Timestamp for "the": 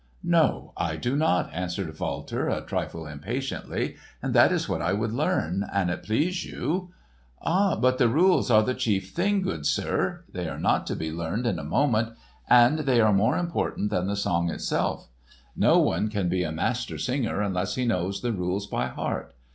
7.99-8.09, 8.63-8.73, 14.07-14.15, 18.21-18.31